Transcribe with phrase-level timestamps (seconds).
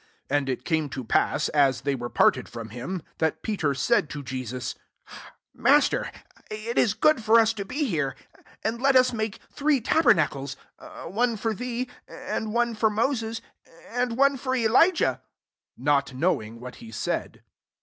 [0.29, 4.09] 33 And it came to pass, as they were parted from him, that Peter said
[4.09, 4.73] to Jesus"
[5.53, 6.09] Mas ter*
[6.49, 8.15] it is good for us to be here:
[8.63, 10.55] and let us make three taberna cles;
[11.07, 13.41] one for thee, and one for Moses,
[13.89, 15.21] and one for Elijah:"
[15.77, 17.43] not knowing what he said.